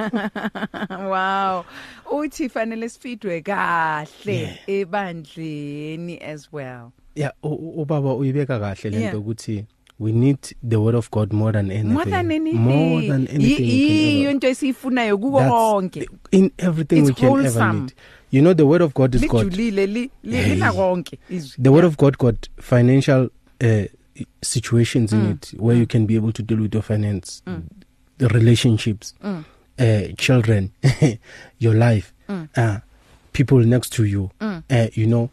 [1.12, 1.64] wow.
[2.20, 6.90] Uthi fanele sifidwe kahle ebandleni as well.
[7.14, 9.64] yeah ubaba uyibeka kahle lento ukuthi
[10.00, 12.54] we need the word of god more than anything More than anything.
[12.60, 16.08] more than anything we can Iyo ever- into esifunayo kuko That's konke.
[16.30, 17.80] in everything It's we can ever wholesome.
[17.80, 17.92] need
[18.32, 21.62] you know the word of god is god Lijulile li li- lina konke izwi.
[21.62, 23.28] the word of god got financial
[23.60, 23.84] uh,
[24.42, 25.30] situations in Mm.
[25.32, 27.42] it where you can be able to deal with your finance
[28.18, 29.44] the relationships Mm.
[29.78, 30.70] uh, children
[31.58, 32.12] your life
[32.56, 32.76] uh,
[33.32, 34.62] people next to you Mm.
[34.70, 35.28] uh, you know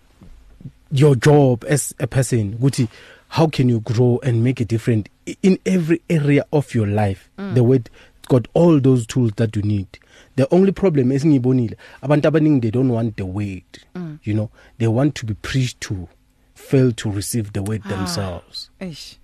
[0.92, 2.88] your job as a person ukuthi
[3.30, 5.08] how can you grow and make a difference
[5.42, 7.54] in every area of your life mm.
[7.56, 7.90] the word
[8.30, 9.88] got all those tools that you need
[10.36, 13.64] the only problem esingibonile abantu abaningi they don't want the word
[13.96, 14.18] mm.
[14.24, 16.08] you know they want to be preached to
[16.56, 19.16] fail to receive the word themselves Eish.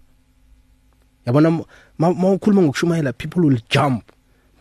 [1.26, 1.66] yabona ma-
[1.98, 4.12] ma ma ukhuluma ngokushumayela people will jump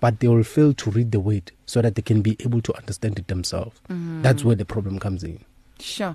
[0.00, 2.72] but they will fail to read the word so that they can be able to
[2.78, 4.22] understand it themselves mm.
[4.22, 5.38] that's where the problem comes in
[5.80, 6.14] Sure.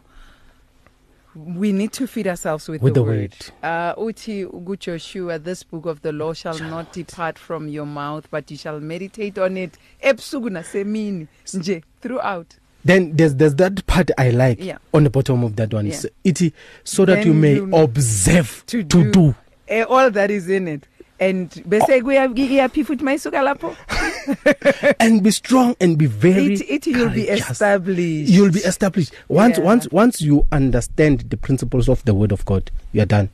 [1.46, 3.36] We need to feed ourselves with, With the, the word.
[3.64, 8.50] Uh uthi kuJoshua this book of the law shall not depart from your mouth but
[8.52, 12.48] you shall meditate on it ebusuku nasemini nje throughout.
[12.86, 14.78] then there's there's that part i like Yeah.
[14.94, 15.96] on the bottom of that one Yeah.
[15.98, 19.36] S- it so that Then you may you- observe To, to, do, do.
[19.68, 20.84] Eh, all that is in it.
[21.20, 23.76] And bese kuya iyaphi futhi mayisuka lapho
[25.00, 27.50] and be strong and be very it, it you'll be courageous.
[27.52, 28.30] established.
[28.30, 29.64] you'll be established once Yeah.
[29.66, 33.30] once once you understand the principles of the word of god you are done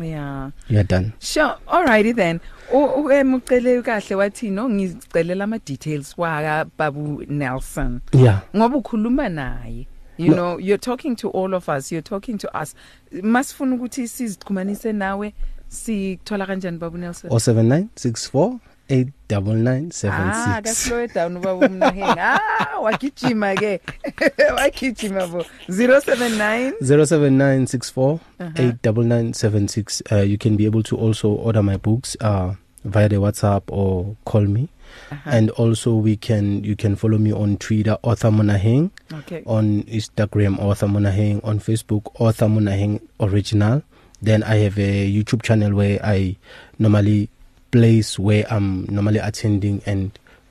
[0.00, 0.50] Yeah.
[0.68, 1.56] you are done Sure.
[1.68, 2.40] Alrighty then.
[2.72, 8.00] U emucele kahle wathi no ngicelela ama details waka babu Nelson.
[8.12, 9.86] yeah Ngoba ukhuluma naye.
[10.16, 10.36] You No.
[10.36, 11.90] know, you're talking to all of us.
[11.90, 12.74] You're talking to us.
[13.12, 15.32] Masifuna ukuthi sizixhumanise nawe.
[15.74, 17.30] Sithola kanjani babu Nelson?
[17.30, 19.00] 07964 Ah,
[19.32, 22.16] 89976 ka slow it down babu Mnaheng.
[22.20, 23.80] Ah, wagijima ke.
[24.60, 25.40] wagijima bo.
[25.68, 28.52] 079 07964 Uh-huh.
[28.52, 32.52] 89976 uh, you can be able to also order my books uh,
[32.84, 34.68] via the whatsapp or call me
[35.10, 35.30] Uh-huh.
[35.32, 39.42] and also we can you can follow me on twitter author monaheng Okay.
[39.44, 43.82] on instagram author monaheng on facebook author monaheng original
[44.24, 46.36] then i have a youtube channel where i
[46.78, 47.28] normally
[47.70, 50.10] place where i'm normally attending and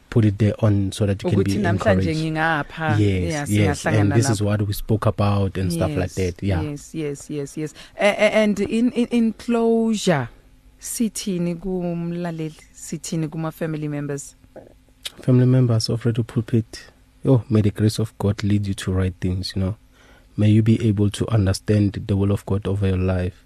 [0.10, 2.96] put it there on so that you can Ukuthi be namhlanje encouraged ngingapha.
[3.00, 6.94] yes yes and this is what we spoke about and stuff like that yeah Yes,
[6.94, 7.74] yes, yes, yes.
[7.98, 10.28] Uh, and in, in in closure
[10.80, 14.36] sithini kumlaleli sithini kuma family members.
[15.22, 16.86] family members of Radio Pulpit,
[17.26, 19.76] oh, may the grace of God lead you to right things, you know.
[20.38, 23.46] May you be able to understand the will of God over your life.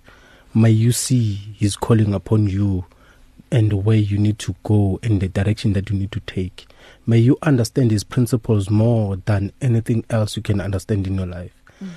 [0.57, 2.85] May you see His calling upon you
[3.51, 6.65] and where you need to go and the direction that you need to take.
[7.05, 11.53] May you understand His principles more than anything else you can understand in your life.
[11.79, 11.89] Mm.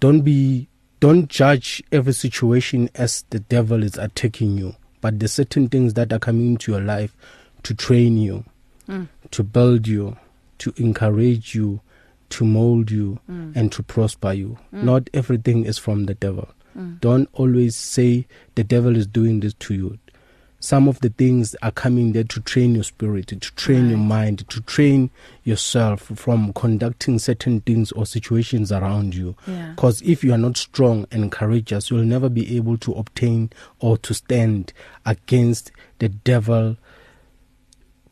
[0.00, 0.66] Don't be
[0.98, 6.12] don't judge every situation as the devil is attacking you, but the certain things that
[6.12, 7.14] are coming into your life
[7.62, 8.44] to train you,
[8.88, 9.06] Mm.
[9.30, 10.16] to build you,
[10.58, 11.80] to encourage you,
[12.30, 13.52] to mold you, Mm.
[13.54, 14.58] and to prosper you.
[14.74, 14.82] Mm.
[14.82, 16.48] Not everything is from the devil.
[16.76, 17.00] Mm.
[17.00, 19.98] Don't always say the devil is doing this to you.
[20.60, 23.88] Some of the things are coming there to train your spirit, to train right.
[23.90, 25.10] your mind, to train
[25.42, 29.36] yourself from conducting certain things or situations around you.
[29.74, 30.12] Because Yeah.
[30.12, 34.14] if you are not strong and courageous, you'll never be able to obtain or to
[34.14, 34.72] stand
[35.04, 36.78] against the devil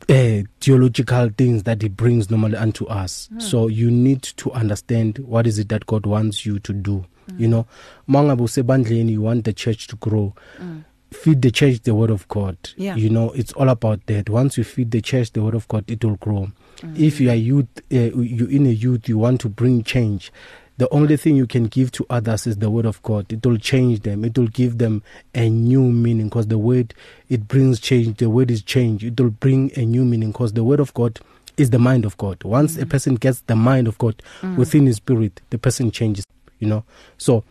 [0.09, 3.41] uh, theological things that he brings normally unto us mm.
[3.41, 7.41] so you need to understand what is it that God wants you to do mm.
[7.41, 7.65] you know
[8.07, 10.81] mangabe usebandleni you want the church to grow mm.
[11.11, 12.97] feed the church the word of God Yeah.
[12.99, 15.83] you know it's all about that once you feed the church the word of God
[15.91, 16.47] it will grow
[16.81, 16.99] mm.
[16.99, 20.31] if you are youth uh, you in a youth you want to bring change
[20.77, 23.31] the only thing you can give to others is the word of God.
[23.31, 24.25] It will change them.
[24.25, 25.03] It will give them
[25.35, 26.95] a new meaning because the word
[27.29, 28.17] it brings change.
[28.17, 29.05] The word is change.
[29.05, 31.19] It will bring a new meaning because the word of God
[31.57, 32.43] is the mind of God.
[32.43, 32.81] Once mm.
[32.81, 34.57] a person gets the mind of God mm.
[34.57, 36.25] within his spirit, the person changes,
[36.63, 36.83] you know.
[37.17, 37.43] So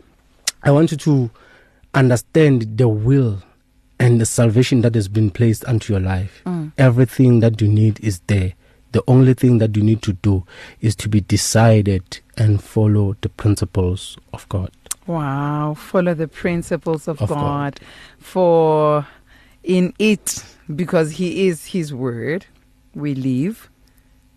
[0.63, 1.31] I want you to
[1.95, 3.43] understand the will
[4.01, 6.43] and the salvation that has been placed unto your life.
[6.47, 6.73] Mm.
[6.79, 8.55] Everything that you need is there.
[8.93, 10.45] The only thing that you need to do
[10.81, 14.71] is to be decided and follow the principles of God.
[15.07, 17.37] Wow, follow the principles of, of God.
[17.39, 17.81] God.
[18.19, 19.07] For
[19.63, 20.45] in it,
[20.75, 22.47] because He is His word,
[22.95, 23.71] we live,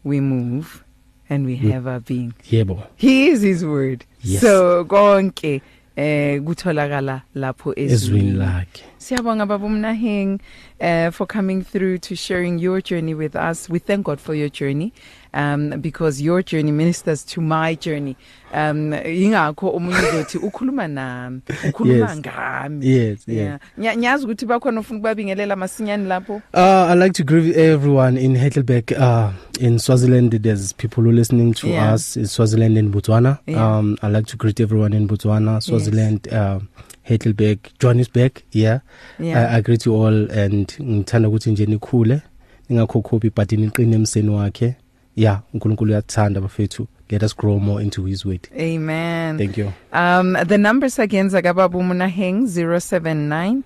[0.03, 0.83] we move,
[1.29, 2.33] and we, have our being.
[2.43, 2.87] Yebo.
[2.95, 4.05] He is His word.
[4.25, 4.41] Yes.
[4.41, 5.61] So konke
[5.95, 8.83] eh kutholakala lapho ezwini lakhe.
[8.97, 10.39] siyabonga baba umnaheng
[10.81, 13.69] uh, for coming through to sharing your journey with us.
[13.69, 14.91] We thank God for your journey.
[15.35, 18.15] Um because your journey ministers to my journey.
[18.53, 22.87] Um ingakho umuntu uzothi ukhuluma nami ukhuluma ngami.
[22.87, 23.59] Yes yeah.
[23.77, 26.41] nyazi ukuthi bakhona ufuna ukubabingelela masinyane lapho?
[26.53, 30.31] Uh i like to greet everyone in Heidelberg uh in Swaziland.
[30.31, 31.93] There's people who listening to yeah.
[31.93, 33.39] us in Swaziland and Botswana.
[33.45, 33.77] Yeah.
[33.77, 36.33] um i like to greet everyone in Botswana Swaziland yes.
[36.33, 36.59] uh
[37.03, 38.79] Heidelberg Johannesburg yeah,
[39.19, 39.51] yeah.
[39.53, 42.21] I, i greet you all and ngithanda ukuthi nje nikhule.
[42.69, 44.75] Ningakhokhobi but niqine emseni wakhe.
[45.15, 46.87] Yeah uNkulunkulu uyathanda bafethu.
[47.09, 48.49] Let us grow more into his word.
[48.59, 49.37] Amen.
[49.37, 49.71] Thank you.
[49.93, 53.61] Um the numbers again zakababu munaheng 079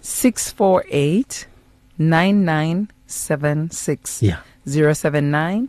[0.00, 1.46] 648
[1.98, 4.38] 9976 yeah.
[4.66, 5.68] 079